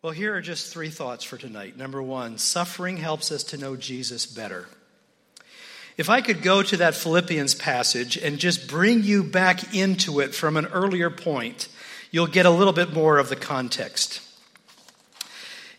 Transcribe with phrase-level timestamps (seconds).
[0.00, 1.76] Well, here are just three thoughts for tonight.
[1.76, 4.68] Number one, suffering helps us to know Jesus better.
[5.96, 10.36] If I could go to that Philippians passage and just bring you back into it
[10.36, 11.66] from an earlier point,
[12.12, 14.20] you'll get a little bit more of the context.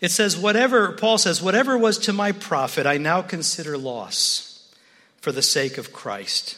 [0.01, 4.69] It says, whatever, Paul says, whatever was to my profit, I now consider loss
[5.21, 6.57] for the sake of Christ.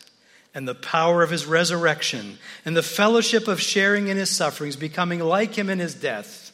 [0.53, 5.19] and the power of his resurrection and the fellowship of sharing in his sufferings, becoming
[5.19, 6.51] like him in his death,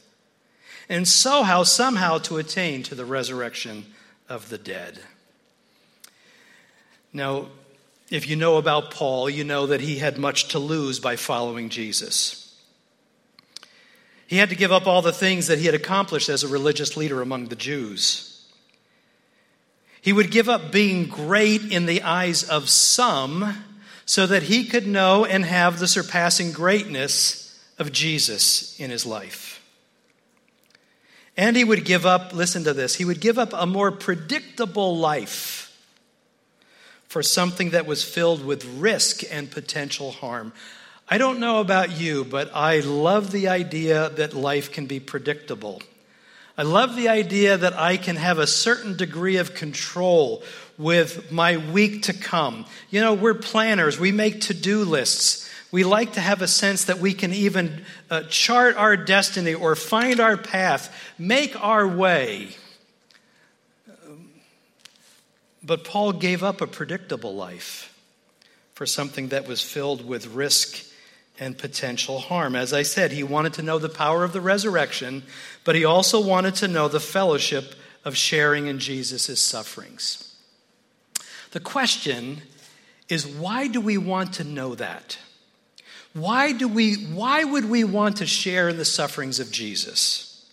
[0.89, 3.85] and so how somehow to attain to the resurrection
[4.29, 4.99] of the dead.
[7.11, 7.47] Now,
[8.09, 11.69] if you know about Paul, you know that he had much to lose by following
[11.69, 12.55] Jesus.
[14.27, 16.95] He had to give up all the things that he had accomplished as a religious
[16.95, 18.45] leader among the Jews.
[20.01, 23.63] He would give up being great in the eyes of some
[24.07, 29.61] so that he could know and have the surpassing greatness of Jesus in his life.
[31.35, 34.97] And he would give up, listen to this, he would give up a more predictable
[34.97, 35.65] life
[37.07, 40.53] for something that was filled with risk and potential harm.
[41.09, 45.81] I don't know about you, but I love the idea that life can be predictable.
[46.57, 50.41] I love the idea that I can have a certain degree of control
[50.75, 52.65] with my week to come.
[52.89, 55.47] You know, we're planners, we make to do lists.
[55.71, 59.75] We like to have a sense that we can even uh, chart our destiny or
[59.75, 62.55] find our path, make our way.
[65.61, 67.93] But Paul gave up a predictable life
[68.73, 70.86] for something that was filled with risk
[71.39, 72.55] and potential harm.
[72.55, 75.23] As I said, he wanted to know the power of the resurrection,
[75.63, 80.35] but he also wanted to know the fellowship of sharing in Jesus' sufferings.
[81.51, 82.41] The question
[83.09, 85.17] is why do we want to know that?
[86.13, 90.49] Why, do we, why would we want to share in the sufferings of Jesus?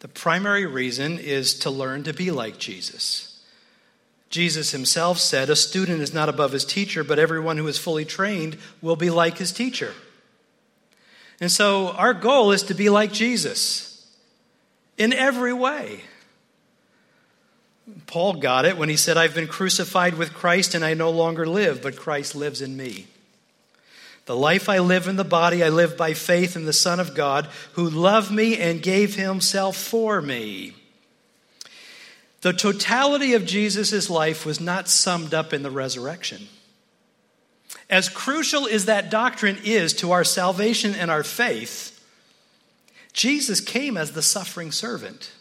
[0.00, 3.29] The primary reason is to learn to be like Jesus.
[4.30, 8.04] Jesus himself said, A student is not above his teacher, but everyone who is fully
[8.04, 9.92] trained will be like his teacher.
[11.40, 14.06] And so our goal is to be like Jesus
[14.96, 16.02] in every way.
[18.06, 21.46] Paul got it when he said, I've been crucified with Christ and I no longer
[21.46, 23.08] live, but Christ lives in me.
[24.26, 27.16] The life I live in the body, I live by faith in the Son of
[27.16, 30.74] God who loved me and gave himself for me.
[32.40, 36.48] The totality of Jesus' life was not summed up in the resurrection.
[37.88, 41.96] As crucial as that doctrine is to our salvation and our faith,
[43.12, 45.32] Jesus came as the suffering servant.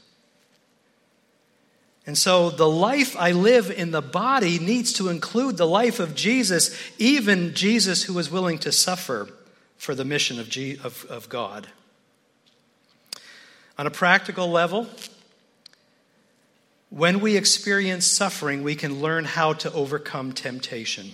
[2.05, 6.15] And so the life I live in the body needs to include the life of
[6.15, 9.29] Jesus, even Jesus who was willing to suffer
[9.77, 11.67] for the mission of, G- of, of God.
[13.77, 14.87] On a practical level,
[16.89, 21.13] when we experience suffering, we can learn how to overcome temptation.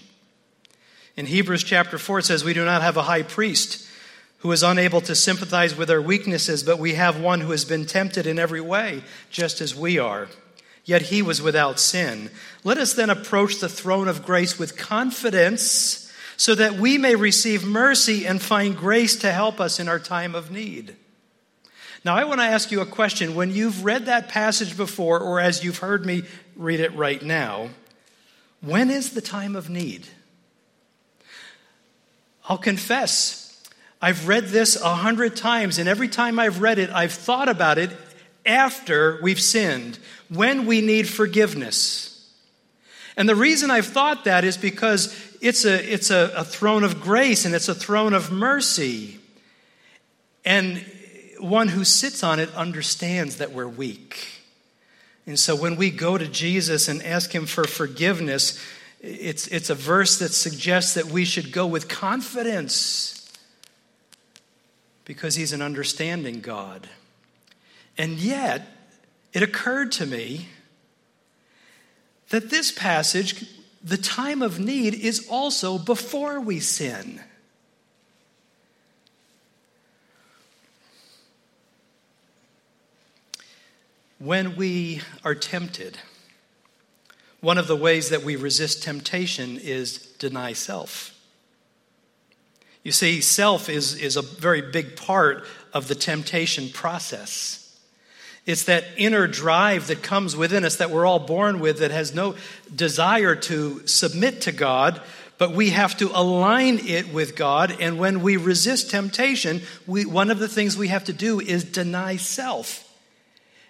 [1.16, 3.88] In Hebrews chapter 4, it says, We do not have a high priest
[4.40, 7.85] who is unable to sympathize with our weaknesses, but we have one who has been
[7.85, 10.28] tempted in every way, just as we are
[10.85, 12.30] yet he was without sin.
[12.64, 17.66] Let us then approach the throne of grace with confidence so that we may receive
[17.66, 20.96] mercy and find grace to help us in our time of need.
[22.05, 23.33] Now, I want to ask you a question.
[23.33, 26.21] When you've read that passage before, or as you've heard me
[26.55, 27.69] read it right now,
[28.61, 30.05] when is the time of need?
[32.47, 33.59] I'll confess,
[34.03, 37.79] I've read this a hundred times, and every time I've read it, I've thought about
[37.79, 37.90] it
[38.46, 39.97] after we've sinned,
[40.29, 42.31] when we need forgiveness.
[43.17, 47.01] And the reason I've thought that is because it's a, it's a, a throne of
[47.01, 49.17] grace and it's a throne of mercy.
[50.43, 50.85] And
[51.40, 54.28] one who sits on it understands that we're weak.
[55.26, 58.59] And so when we go to Jesus and ask him for forgiveness,
[59.02, 63.32] it's, it's a verse that suggests that we should go with confidence
[65.03, 66.90] because he's an understanding God.
[67.97, 68.67] And yet,
[69.34, 70.47] it occurred to me
[72.29, 73.46] that this passage,
[73.84, 77.22] the time of need, is also before we sin.
[84.20, 85.97] When we are tempted,
[87.41, 91.12] one of the ways that we resist temptation is deny self.
[92.84, 97.62] You see, self is, is a very big part of the temptation process.
[98.46, 102.14] It's that inner drive that comes within us that we're all born with that has
[102.14, 102.35] no
[102.73, 105.02] desire to submit to God,
[105.40, 107.76] but we have to align it with God.
[107.79, 111.64] And when we resist temptation, we, one of the things we have to do is
[111.64, 112.84] deny self.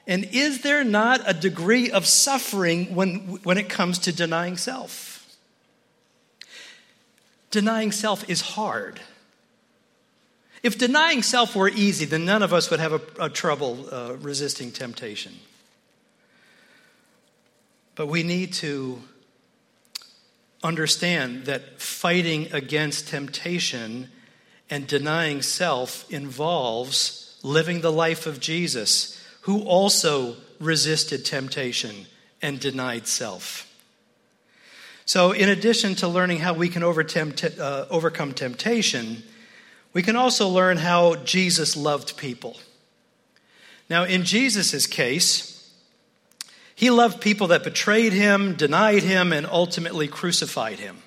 [0.08, 5.38] And is there not a degree of suffering when, when it comes to denying self?
[7.50, 9.00] Denying self is hard.
[10.62, 14.14] If denying self were easy, then none of us would have a, a trouble uh,
[14.20, 15.34] resisting temptation.
[17.96, 19.02] But we need to
[20.64, 24.10] understand that fighting against temptation
[24.70, 29.15] and denying self involves living the life of Jesus,
[29.46, 32.08] who also resisted temptation
[32.42, 33.72] and denied self.
[35.06, 39.22] So, in addition to learning how we can uh, overcome temptation,
[39.94, 42.58] we can also learn how Jesus loved people.
[43.88, 45.72] Now, in Jesus' case,
[46.74, 50.98] he loved people that betrayed him, denied him, and ultimately crucified him.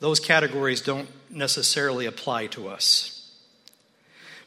[0.00, 3.13] Those categories don't necessarily apply to us.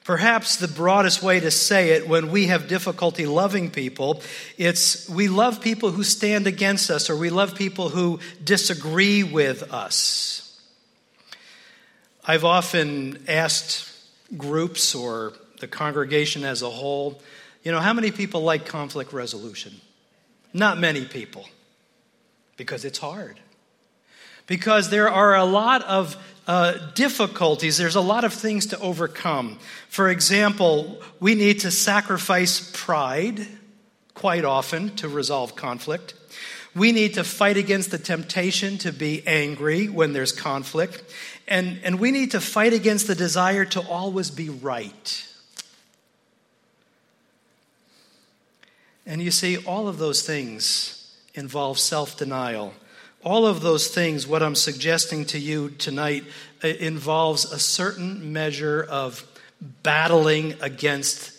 [0.08, 4.22] Perhaps the broadest way to say it when we have difficulty loving people,
[4.58, 9.74] it's we love people who stand against us or we love people who disagree with
[9.74, 10.62] us.
[12.26, 13.94] I've often asked
[14.38, 17.22] groups or the congregation as a whole,
[17.64, 19.74] you know, how many people like conflict resolution?
[20.54, 21.50] Not many people,
[22.56, 23.42] because it's hard.
[24.48, 26.18] Because there are a lot of
[26.48, 29.60] uh, difficulties, there's a lot of things to overcome.
[29.90, 33.46] For example, we need to sacrifice pride
[34.14, 36.14] quite often to resolve conflict.
[36.74, 41.04] We need to fight against the temptation to be angry when there's conflict.
[41.48, 45.28] And, and we need to fight against the desire to always be right.
[49.06, 52.74] And you see, all of those things involve self denial.
[53.28, 56.24] All of those things, what I'm suggesting to you tonight,
[56.64, 59.28] uh, involves a certain measure of
[59.84, 61.34] battling against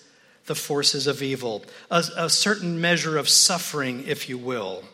[0.45, 4.85] the forces of evil, a, a certain measure of suffering, if you will.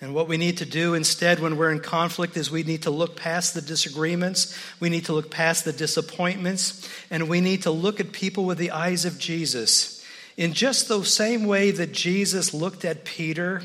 [0.00, 2.90] And what we need to do instead when we're in conflict is we need to
[2.90, 7.70] look past the disagreements, we need to look past the disappointments, and we need to
[7.70, 10.04] look at people with the eyes of Jesus
[10.36, 13.62] in just the same way that Jesus looked at Peter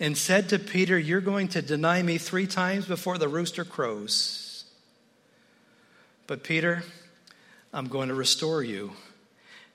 [0.00, 4.64] and said to Peter, You're going to deny me three times before the rooster crows.
[6.26, 6.82] But Peter,
[7.72, 8.92] I'm going to restore you.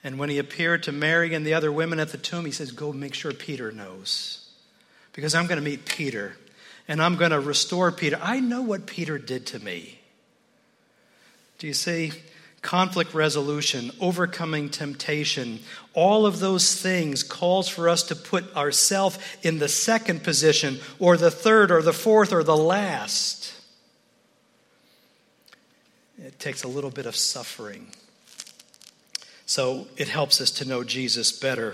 [0.03, 2.71] And when he appeared to Mary and the other women at the tomb, he says,
[2.71, 4.49] Go make sure Peter knows.
[5.13, 6.37] Because I'm going to meet Peter
[6.87, 8.19] and I'm going to restore Peter.
[8.21, 9.99] I know what Peter did to me.
[11.57, 12.11] Do you see?
[12.67, 15.57] Conflict resolution, overcoming temptation,
[15.93, 21.15] all of those things calls for us to put ourselves in the second position or
[21.15, 23.53] the third or the fourth or the last.
[26.21, 27.87] It takes a little bit of suffering.
[29.45, 31.73] So it helps us to know Jesus better.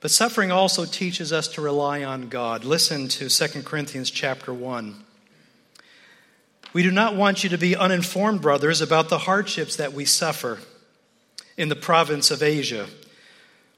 [0.00, 2.64] But suffering also teaches us to rely on God.
[2.64, 5.04] Listen to 2 Corinthians chapter 1.
[6.72, 10.58] We do not want you to be uninformed, brothers, about the hardships that we suffer
[11.56, 12.86] in the province of Asia.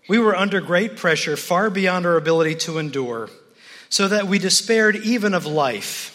[0.08, 3.30] We were under great pressure, far beyond our ability to endure,
[3.88, 6.10] so that we despaired even of life.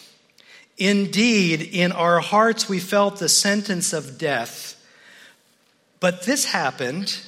[0.78, 4.76] Indeed, in our hearts we felt the sentence of death.
[5.98, 7.20] But this happened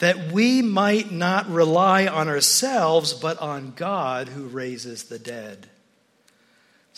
[0.00, 5.68] that we might not rely on ourselves, but on God who raises the dead.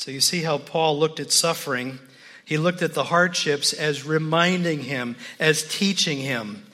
[0.00, 1.99] So you see how Paul looked at suffering.
[2.47, 6.64] He looked at the hardships as reminding him, as teaching him.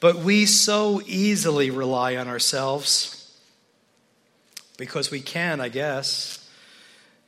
[0.00, 3.38] But we so easily rely on ourselves
[4.78, 6.38] because we can, I guess.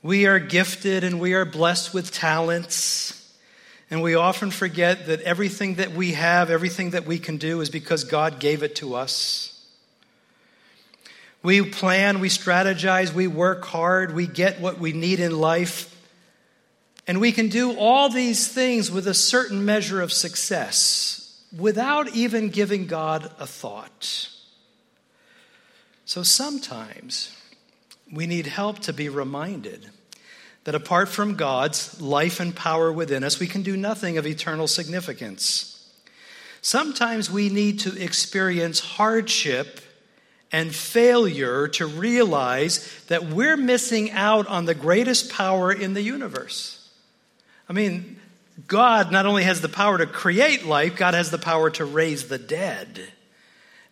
[0.02, 3.36] We are gifted and we are blessed with talents.
[3.90, 7.68] And we often forget that everything that we have, everything that we can do, is
[7.68, 9.51] because God gave it to us.
[11.42, 15.88] We plan, we strategize, we work hard, we get what we need in life.
[17.06, 22.48] And we can do all these things with a certain measure of success without even
[22.48, 24.28] giving God a thought.
[26.04, 27.36] So sometimes
[28.12, 29.88] we need help to be reminded
[30.64, 34.68] that apart from God's life and power within us, we can do nothing of eternal
[34.68, 35.90] significance.
[36.60, 39.80] Sometimes we need to experience hardship
[40.52, 46.90] and failure to realize that we're missing out on the greatest power in the universe.
[47.68, 48.20] I mean,
[48.66, 52.28] God not only has the power to create life, God has the power to raise
[52.28, 53.00] the dead.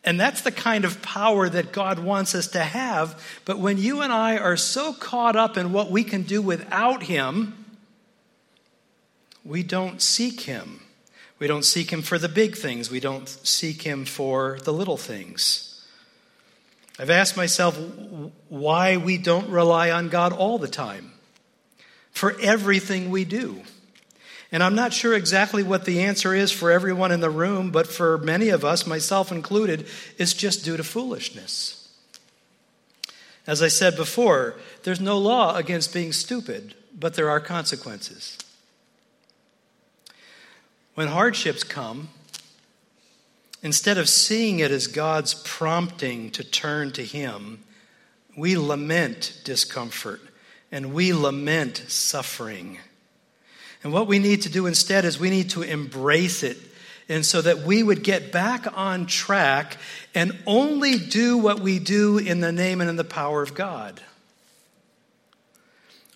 [0.05, 3.23] And that's the kind of power that God wants us to have.
[3.45, 7.05] But when you and I are so caught up in what we can do without
[7.05, 7.65] Him,
[9.45, 10.81] we don't seek Him.
[11.39, 14.99] We don't seek Him for the big things, we don't seek Him for the little
[14.99, 15.70] things.
[17.01, 17.79] I've asked myself
[18.51, 21.13] why we don't rely on God all the time
[22.11, 23.63] for everything we do.
[24.53, 27.87] And I'm not sure exactly what the answer is for everyone in the room, but
[27.87, 29.87] for many of us, myself included,
[30.19, 31.89] it's just due to foolishness.
[33.47, 38.37] As I said before, there's no law against being stupid, but there are consequences.
[40.97, 42.11] When hardships come,
[43.63, 47.63] Instead of seeing it as God's prompting to turn to Him,
[48.37, 50.21] we lament discomfort
[50.73, 52.79] and we lament suffering.
[53.83, 56.59] And what we need to do instead is we need to embrace it.
[57.09, 59.77] And so that we would get back on track
[60.15, 64.01] and only do what we do in the name and in the power of God.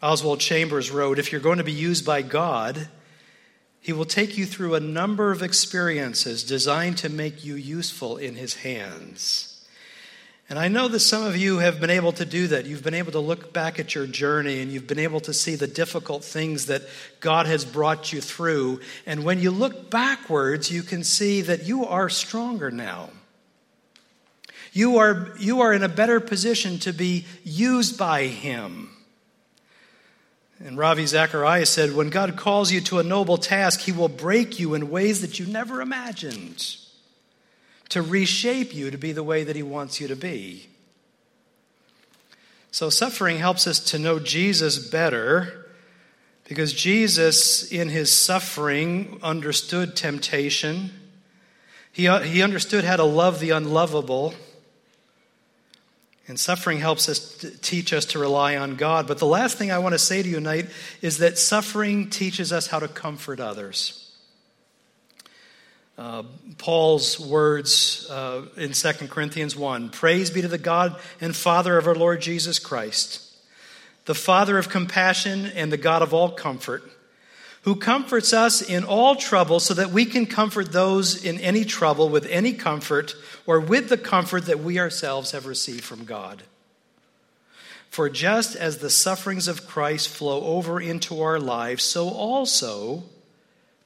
[0.01, 2.89] Oswald Chambers wrote If you're going to be used by God,
[3.85, 8.35] he will take you through a number of experiences designed to make you useful in
[8.35, 9.63] His hands.
[10.49, 12.65] And I know that some of you have been able to do that.
[12.65, 15.55] You've been able to look back at your journey and you've been able to see
[15.55, 16.81] the difficult things that
[17.21, 18.81] God has brought you through.
[19.05, 23.11] And when you look backwards, you can see that you are stronger now.
[24.73, 28.94] You are, you are in a better position to be used by Him.
[30.61, 34.59] And Ravi Zacharias said, When God calls you to a noble task, He will break
[34.59, 36.77] you in ways that you never imagined
[37.89, 40.69] to reshape you to be the way that He wants you to be.
[42.71, 45.67] So, suffering helps us to know Jesus better
[46.49, 50.91] because Jesus, in His suffering, understood temptation.
[51.93, 54.35] He, uh, he understood how to love the unlovable.
[56.27, 59.07] And suffering helps us teach us to rely on God.
[59.07, 60.71] But the last thing I want to say to you tonight
[61.03, 64.01] is that suffering teaches us how to comfort others.
[65.97, 66.25] Uh,
[66.59, 71.87] Paul's words uh, in 2 Corinthians 1 Praise be to the God and Father of
[71.87, 73.21] our Lord Jesus Christ,
[74.07, 76.83] the Father of compassion and the God of all comfort
[77.65, 82.11] who comforts us in all trouble so that we can comfort those in any trouble
[82.11, 83.15] with any comfort
[83.47, 86.43] or with the comfort that we ourselves have received from God.
[87.89, 93.05] For just as the sufferings of Christ flow over into our lives, so also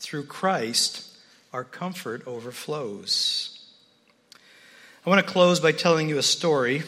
[0.01, 1.07] through Christ
[1.53, 3.65] our comfort overflows.
[5.07, 6.83] I want to close by telling you a story.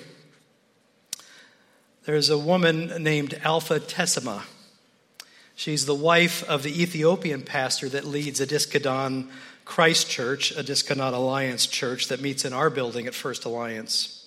[2.04, 4.42] There's a woman named Alpha Tessima.
[5.60, 9.28] She's the wife of the Ethiopian pastor that leads Adiskadon
[9.66, 14.26] Christ Church, Adiskadon Alliance Church, that meets in our building at First Alliance.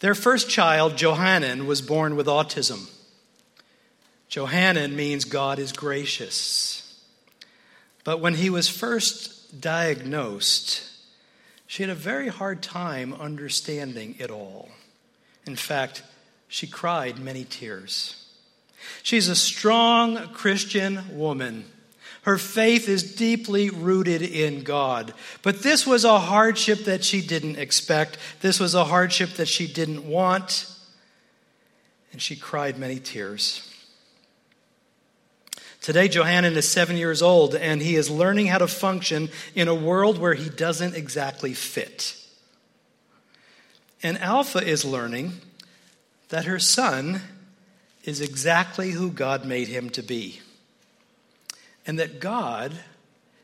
[0.00, 2.88] Their first child, Johanan, was born with autism.
[4.30, 6.98] Johanan means God is gracious.
[8.02, 10.88] But when he was first diagnosed,
[11.66, 14.70] she had a very hard time understanding it all.
[15.44, 16.02] In fact,
[16.48, 18.17] she cried many tears.
[19.02, 21.64] She's a strong Christian woman.
[22.22, 25.14] Her faith is deeply rooted in God.
[25.42, 28.18] But this was a hardship that she didn't expect.
[28.40, 30.70] This was a hardship that she didn't want.
[32.12, 33.64] And she cried many tears.
[35.80, 39.74] Today, Johanan is seven years old, and he is learning how to function in a
[39.74, 42.14] world where he doesn't exactly fit.
[44.02, 45.32] And Alpha is learning
[46.28, 47.22] that her son
[48.08, 50.40] is exactly who God made him to be.
[51.86, 52.72] And that God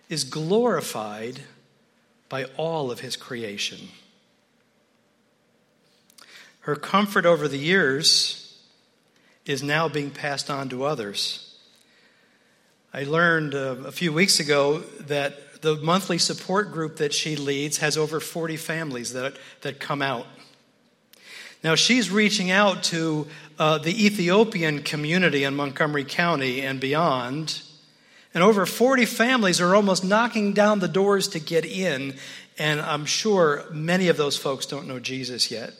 [0.09, 1.41] is glorified
[2.31, 3.89] by all of his creation.
[6.61, 8.59] Her comfort over the years
[9.45, 11.59] is now being passed on to others.
[12.95, 17.79] I learned uh, a few weeks ago that the monthly support group that she leads
[17.79, 20.27] has over 40 families that, that come out.
[21.65, 23.27] Now, she's reaching out to
[23.59, 27.63] uh, the Ethiopian community in Montgomery County and beyond.
[28.35, 32.17] And over 40 families are almost knocking down the doors to get in.
[32.59, 35.73] And I'm sure many of those folks don't know Jesus yet.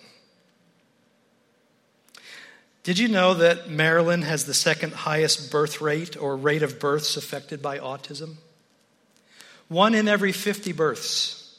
[2.83, 7.19] Did you know that Maryland has the second highest birth rate or rate of births
[7.19, 8.37] affected by autism?
[9.69, 11.59] One in every 50 births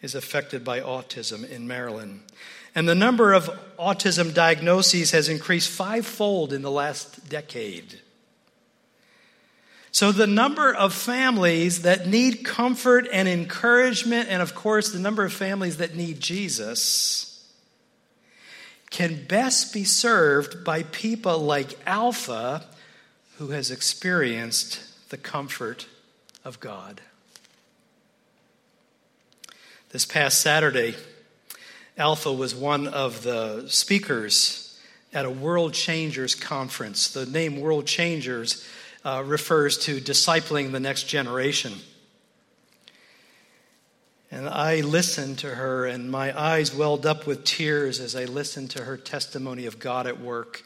[0.00, 2.22] is affected by autism in Maryland.
[2.74, 8.00] And the number of autism diagnoses has increased fivefold in the last decade.
[9.90, 15.22] So, the number of families that need comfort and encouragement, and of course, the number
[15.22, 17.46] of families that need Jesus,
[18.88, 22.64] can best be served by people like Alpha,
[23.36, 25.86] who has experienced the comfort
[26.42, 27.02] of God.
[29.90, 30.94] This past Saturday,
[31.98, 34.80] Alpha was one of the speakers
[35.12, 37.12] at a World Changers conference.
[37.12, 38.66] The name World Changers
[39.04, 41.74] uh, refers to discipling the next generation.
[44.30, 48.70] And I listened to her, and my eyes welled up with tears as I listened
[48.70, 50.64] to her testimony of God at work.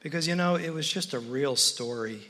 [0.00, 2.20] Because, you know, it was just a real story,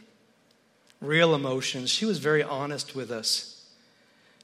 [1.01, 1.91] real emotions.
[1.91, 3.60] She was very honest with us.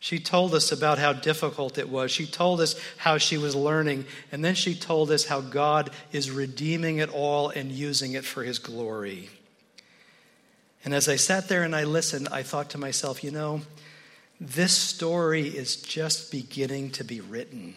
[0.00, 2.10] She told us about how difficult it was.
[2.10, 4.04] She told us how she was learning.
[4.30, 8.42] And then she told us how God is redeeming it all and using it for
[8.42, 9.30] his glory.
[10.84, 13.62] And as I sat there and I listened, I thought to myself, you know,
[14.40, 17.74] this story is just beginning to be written.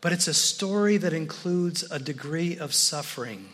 [0.00, 3.48] But it's a story that includes a degree of suffering,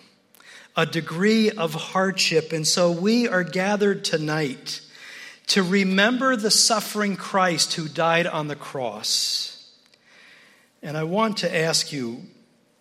[0.76, 2.52] a degree of hardship.
[2.52, 4.81] And so we are gathered tonight
[5.49, 9.71] to remember the suffering Christ who died on the cross.
[10.83, 12.23] And I want to ask you,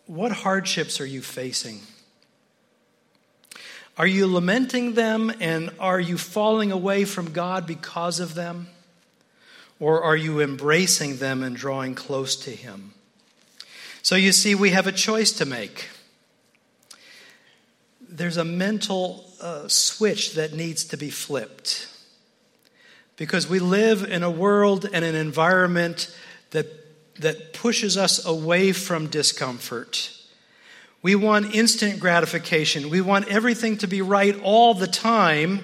[0.08, 1.82] what hardships are you facing?
[3.98, 8.68] Are you lamenting them and are you falling away from God because of them?
[9.80, 12.94] Or are you embracing them and drawing close to Him?
[14.02, 15.90] So you see, we have a choice to make.
[18.02, 21.88] There's a mental uh, switch that needs to be flipped.
[23.22, 26.12] Because we live in a world and an environment
[26.50, 26.66] that,
[27.20, 30.10] that pushes us away from discomfort
[31.02, 32.90] we want instant gratification.
[32.90, 35.64] We want everything to be right all the time.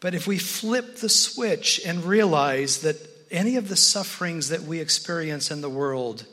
[0.00, 2.96] But if we flip the switch and realize that
[3.30, 6.26] any of the sufferings that we experience in the world,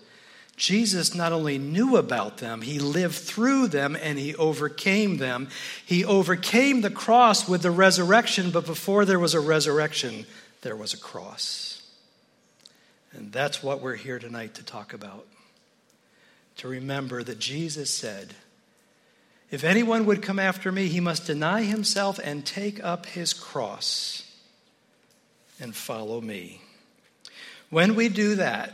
[0.60, 5.48] Jesus not only knew about them, he lived through them and he overcame them.
[5.86, 10.26] He overcame the cross with the resurrection, but before there was a resurrection,
[10.62, 11.82] there was a cross.
[13.14, 15.26] And that's what we're here tonight to talk about
[16.58, 18.36] to remember that Jesus said,
[19.50, 24.30] If anyone would come after me, he must deny himself and take up his cross
[25.58, 26.62] and follow me.
[27.70, 28.74] When we do that,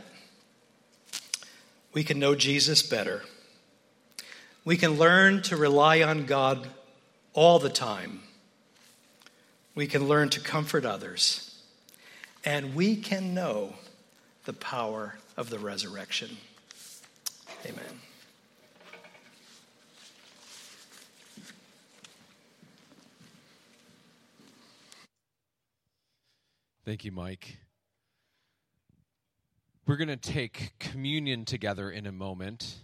[1.96, 3.22] we can know Jesus better.
[4.66, 6.68] We can learn to rely on God
[7.32, 8.20] all the time.
[9.74, 11.58] We can learn to comfort others.
[12.44, 13.76] And we can know
[14.44, 16.36] the power of the resurrection.
[17.64, 18.00] Amen.
[26.84, 27.56] Thank you, Mike.
[29.86, 32.74] We're going to take communion together in a moment.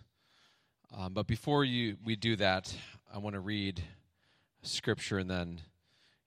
[0.96, 2.72] Um, but before you, we do that,
[3.12, 3.82] I want to read
[4.62, 5.62] scripture and then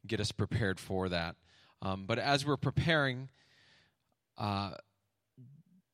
[0.05, 1.37] get us prepared for that.
[1.81, 3.29] Um, but as we're preparing,
[4.37, 4.71] uh,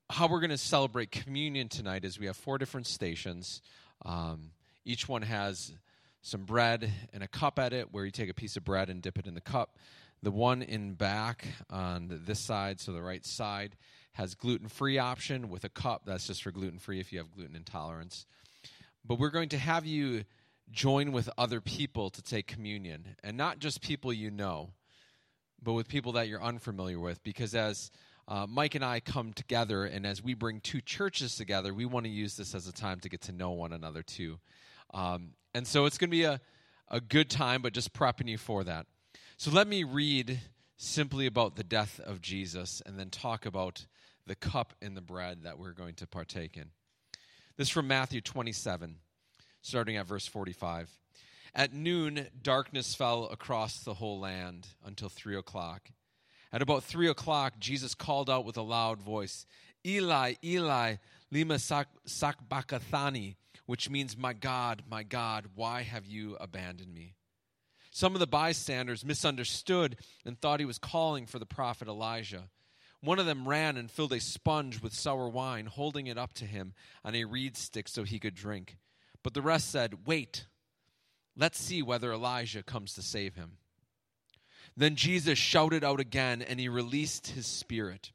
[0.10, 3.62] how we're going to celebrate communion tonight is we have four different stations.
[4.04, 4.50] Um,
[4.84, 5.74] each one has
[6.24, 9.00] some bread and a cup at it, where you take a piece of bread and
[9.00, 9.78] dip it in the cup.
[10.24, 13.76] The one in back on this side, so the right side,
[14.14, 16.04] has gluten free option with a cup.
[16.06, 18.26] That's just for gluten free if you have gluten intolerance.
[19.06, 20.26] But we're going to have you
[20.72, 24.72] join with other people to take communion, and not just people you know,
[25.62, 27.92] but with people that you're unfamiliar with, because as
[28.28, 32.06] uh, Mike and I come together, and as we bring two churches together, we want
[32.06, 34.40] to use this as a time to get to know one another too.
[34.94, 36.40] Um, and so it's going to be a,
[36.90, 38.86] a good time, but just prepping you for that.
[39.38, 40.40] So let me read
[40.78, 43.86] simply about the death of Jesus and then talk about
[44.26, 46.70] the cup and the bread that we're going to partake in.
[47.58, 48.96] This is from Matthew 27,
[49.62, 50.90] starting at verse 45.
[51.54, 55.90] At noon, darkness fell across the whole land until three o'clock.
[56.54, 59.46] At about three o'clock, Jesus called out with a loud voice,
[59.86, 60.96] Eli, Eli,
[61.32, 67.16] lima sabachthani, which means, My God, my God, why have you abandoned me?
[67.92, 72.50] Some of the bystanders misunderstood and thought he was calling for the prophet Elijah.
[73.02, 76.46] One of them ran and filled a sponge with sour wine, holding it up to
[76.46, 78.78] him on a reed stick so he could drink.
[79.24, 80.46] But the rest said, Wait,
[81.36, 83.58] let's see whether Elijah comes to save him.
[84.78, 88.12] Then Jesus shouted out again, and he released his spirit.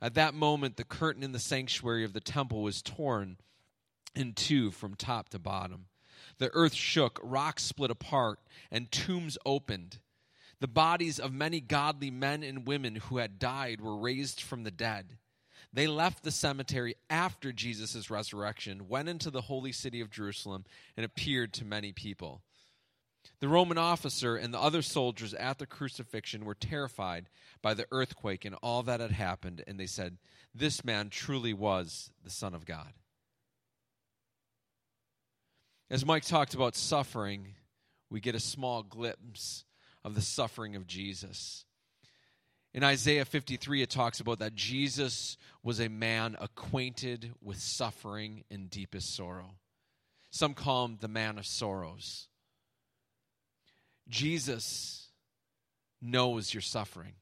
[0.00, 3.36] At that moment, the curtain in the sanctuary of the temple was torn
[4.14, 5.86] in two from top to bottom.
[6.38, 9.98] The earth shook, rocks split apart, and tombs opened.
[10.60, 14.70] The bodies of many godly men and women who had died were raised from the
[14.70, 15.16] dead.
[15.72, 20.64] They left the cemetery after Jesus' resurrection, went into the holy city of Jerusalem,
[20.96, 22.42] and appeared to many people.
[23.38, 27.28] The Roman officer and the other soldiers at the crucifixion were terrified
[27.62, 30.18] by the earthquake and all that had happened, and they said,
[30.54, 32.92] This man truly was the Son of God.
[35.88, 37.54] As Mike talked about suffering,
[38.10, 39.64] we get a small glimpse
[40.04, 41.64] of the suffering of Jesus.
[42.72, 48.70] In Isaiah 53, it talks about that Jesus was a man acquainted with suffering and
[48.70, 49.56] deepest sorrow.
[50.30, 52.28] Some call him the man of sorrows.
[54.08, 55.08] Jesus
[56.00, 57.14] knows your suffering.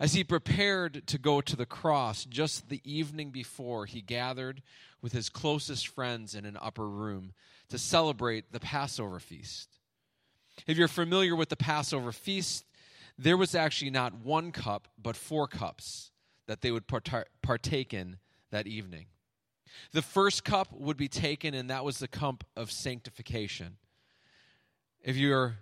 [0.00, 4.62] As he prepared to go to the cross just the evening before, he gathered
[5.02, 7.32] with his closest friends in an upper room
[7.68, 9.77] to celebrate the Passover feast.
[10.66, 12.64] If you're familiar with the Passover feast,
[13.18, 16.10] there was actually not one cup, but four cups
[16.46, 18.18] that they would partake in
[18.50, 19.06] that evening.
[19.92, 23.76] The first cup would be taken, and that was the cup of sanctification.
[25.02, 25.56] If you're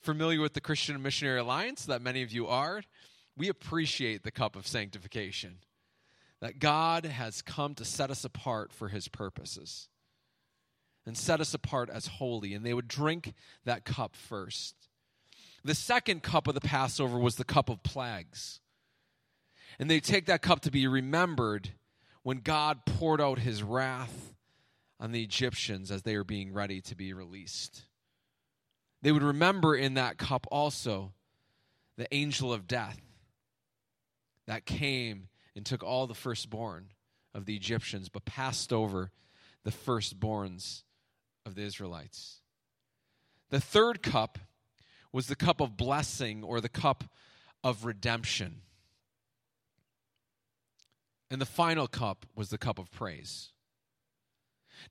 [0.00, 2.82] familiar with the Christian Missionary Alliance, that many of you are,
[3.36, 5.58] we appreciate the cup of sanctification.
[6.40, 9.88] That God has come to set us apart for his purposes
[11.08, 12.52] and set us apart as holy.
[12.52, 13.32] And they would drink
[13.64, 14.74] that cup first.
[15.64, 18.60] The second cup of the Passover was the cup of plagues.
[19.78, 21.70] And they take that cup to be remembered
[22.22, 24.34] when God poured out his wrath
[25.00, 27.84] on the Egyptians as they were being ready to be released.
[29.00, 31.14] They would remember in that cup also
[31.96, 33.00] the angel of death
[34.46, 36.88] that came and took all the firstborn
[37.32, 39.10] of the Egyptians, but passed over
[39.64, 40.82] the firstborns
[41.48, 42.40] of the Israelites.
[43.50, 44.38] The third cup
[45.10, 47.04] was the cup of blessing or the cup
[47.64, 48.60] of redemption.
[51.30, 53.50] And the final cup was the cup of praise.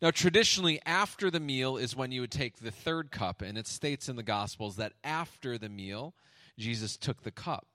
[0.02, 3.68] Now, traditionally, after the meal is when you would take the third cup, and it
[3.68, 6.14] states in the Gospels that after the meal,
[6.58, 7.68] Jesus took the cup.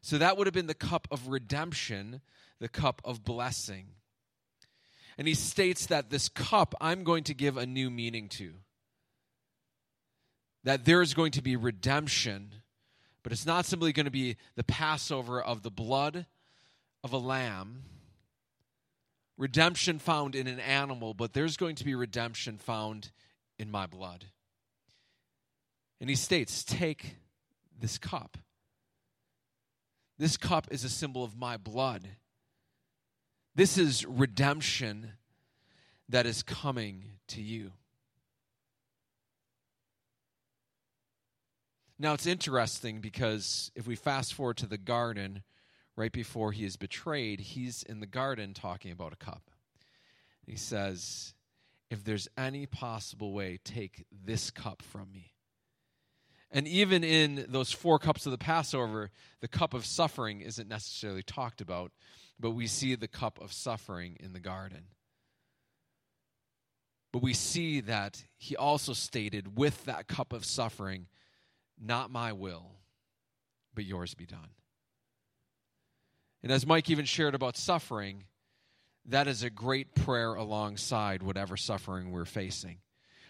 [0.00, 2.20] So that would have been the cup of redemption,
[2.60, 3.88] the cup of blessing.
[5.16, 8.54] And he states that this cup I'm going to give a new meaning to.
[10.64, 12.54] That there is going to be redemption,
[13.22, 16.26] but it's not simply going to be the Passover of the blood
[17.02, 17.84] of a lamb
[19.36, 23.10] redemption found in an animal, but there's going to be redemption found
[23.58, 24.26] in my blood.
[26.00, 27.16] And he states, Take
[27.78, 28.38] this cup.
[30.18, 32.08] This cup is a symbol of my blood.
[33.54, 35.12] This is redemption
[36.08, 37.72] that is coming to you.
[41.98, 45.44] Now, it's interesting because if we fast forward to the garden,
[45.94, 49.50] right before he is betrayed, he's in the garden talking about a cup.
[50.44, 51.34] He says,
[51.90, 55.34] If there's any possible way, take this cup from me.
[56.50, 61.22] And even in those four cups of the Passover, the cup of suffering isn't necessarily
[61.22, 61.92] talked about,
[62.38, 64.84] but we see the cup of suffering in the garden.
[67.12, 71.06] But we see that he also stated with that cup of suffering,
[71.80, 72.72] not my will,
[73.74, 74.50] but yours be done.
[76.42, 78.24] And as Mike even shared about suffering,
[79.06, 82.78] that is a great prayer alongside whatever suffering we're facing.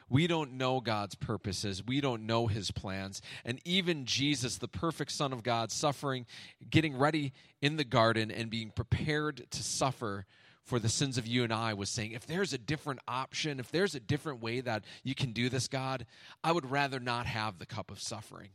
[0.09, 1.83] We don't know God's purposes.
[1.85, 3.23] We don't know his plans.
[3.45, 6.27] And even Jesus, the perfect Son of God, suffering,
[6.69, 10.27] getting ready in the garden and being prepared to suffer
[10.63, 13.71] for the sins of you and I, was saying, if there's a different option, if
[13.71, 16.07] there's a different way that you can do this, God,
[16.43, 18.51] I would rather not have the cup of suffering.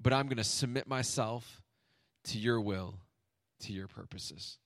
[0.00, 1.62] But I'm going to submit myself
[2.24, 2.96] to your will
[3.60, 4.58] to your purposes.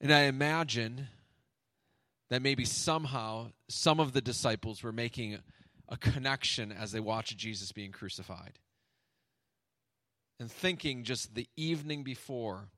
[0.00, 1.08] And I imagine
[2.30, 5.38] that maybe somehow some of the disciples were making
[5.88, 8.58] a connection as they watched Jesus being crucified.
[10.38, 12.68] And thinking just the evening before,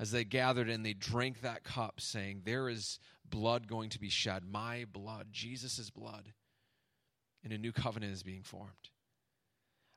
[0.00, 2.98] as they gathered and they drank that cup, saying, There is
[3.28, 6.32] blood going to be shed, my blood, Jesus' blood,
[7.44, 8.72] and a new covenant is being formed.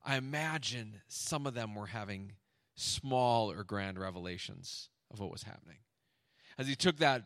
[0.03, 2.33] I imagine some of them were having
[2.75, 5.77] small or grand revelations of what was happening.
[6.57, 7.23] As he took that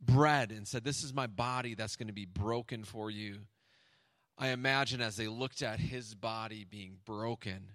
[0.00, 3.40] bread and said, This is my body that's going to be broken for you.
[4.38, 7.72] I imagine as they looked at his body being broken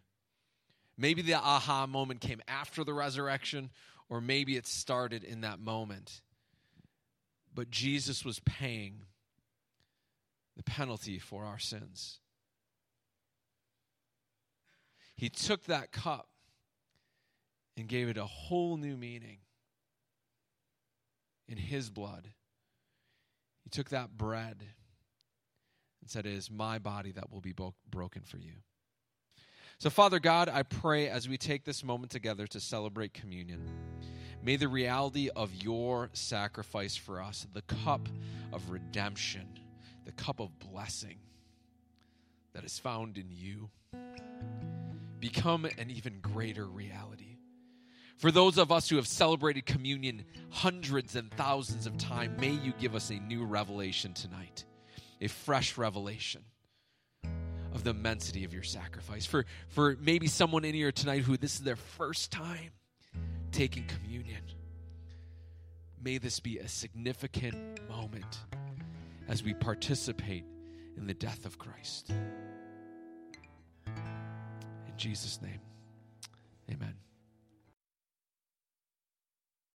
[1.01, 3.71] Maybe the aha moment came after the resurrection,
[4.07, 6.21] or maybe it started in that moment.
[7.55, 9.05] But Jesus was paying
[10.55, 12.19] the penalty for our sins.
[15.15, 16.27] He took that cup
[17.75, 19.39] and gave it a whole new meaning
[21.47, 22.27] in his blood.
[23.63, 24.63] He took that bread
[26.01, 28.53] and said, It is my body that will be bo- broken for you.
[29.77, 33.67] So, Father God, I pray as we take this moment together to celebrate communion,
[34.43, 38.07] may the reality of your sacrifice for us, the cup
[38.53, 39.47] of redemption,
[40.05, 41.17] the cup of blessing
[42.53, 43.69] that is found in you,
[45.19, 47.30] become an even greater reality.
[48.21, 52.71] For those of us who have celebrated communion hundreds and thousands of times, may you
[52.79, 54.63] give us a new revelation tonight,
[55.19, 56.43] a fresh revelation
[57.73, 59.25] of the immensity of your sacrifice.
[59.25, 62.69] For, for maybe someone in here tonight who this is their first time
[63.51, 64.43] taking communion,
[65.99, 68.37] may this be a significant moment
[69.29, 70.45] as we participate
[70.95, 72.11] in the death of Christ.
[73.87, 75.61] In Jesus' name,
[76.69, 76.93] amen.